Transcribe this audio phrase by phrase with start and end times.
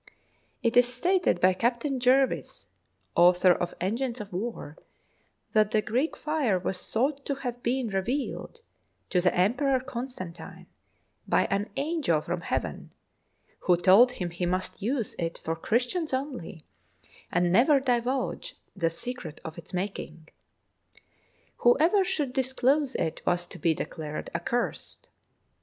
[0.63, 2.65] It is stated by Captain Jervis,
[3.15, 4.75] author of' En gines of War,"
[5.53, 8.61] that the Greek fire was thought to have been revealed
[9.11, 10.65] to the Emperor Constantine
[11.27, 12.89] by an angel from heaven,
[13.59, 16.65] who told him he must use it for Christians only,
[17.31, 20.29] and never divulge the secret of its making.
[21.57, 25.09] Whoever should disclose it was to be declared accursed.